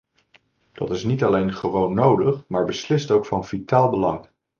Dat 0.73 0.91
is 0.91 1.03
niet 1.03 1.23
alleen 1.23 1.53
gewoon 1.53 1.93
nodig, 1.93 2.43
maar 2.47 2.65
beslist 2.65 3.11
ook 3.11 3.25
van 3.25 3.45
vitaal 3.45 3.89
belang. 3.89 4.29